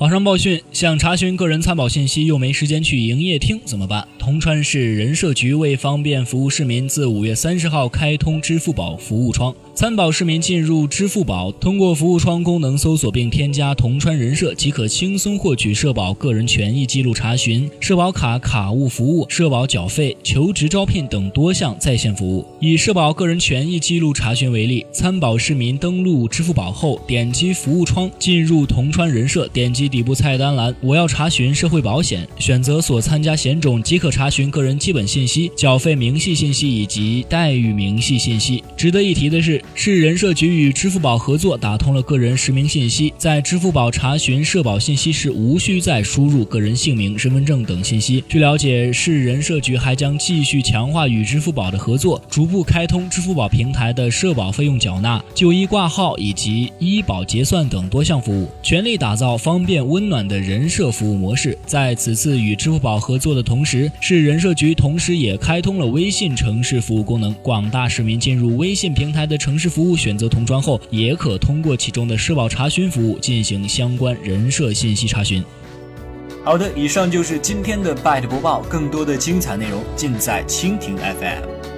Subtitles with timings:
[0.00, 4.04] 网上报讯，想查询个人参保信息又没时间去营业厅怎么办？
[4.18, 9.54] 铜川市人社局为方便服务市民，自五月三十号开通支付宝服务窗。
[9.72, 22.44] 参保市民进入支付宝，通过服务窗功能搜索并添加“铜川人社”，即可轻松获取社保个人权益记录查询、社保卡卡务服务、社保缴费、求职招聘等多项在线服务。
[22.60, 38.62] 以社保个人权益记录查询为例，参保市民登录支付宝后，点击服务窗，进入铜川人社，点击底部菜单栏“我要查询社会保险”，选择所参加险种，即可查询个人基本信息、缴费明细信息以及待遇明细信息。
[38.76, 39.62] 值得一提的是。
[39.74, 48.22] 市人社局与支付宝合作，打通了个人实名信息，在支付宝查询社保信息时，无需再输入个人姓名、身份证等信息。
[48.28, 61.56] 据了解，市人社局还将继续强化与支付宝的合作，逐步开通支付宝平台的社保费用缴纳、就医挂号以及医保结算等多项服务，全力打造方便温暖的人社服务模式。
[61.64, 69.54] 在此次与支付宝合作的同时，市人社局同时也开通了微信城市服务功能，广大市民进入微信平台的城。
[69.54, 75.42] 市服务选择同窗后，也可通过其中的社保查询服务进行相关人社信息查询。
[76.44, 81.73] 好的，以上就是今天的 Byte 播报，更多的精彩内容尽在蜻蜓 FM。